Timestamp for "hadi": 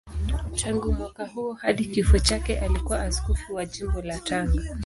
1.53-1.85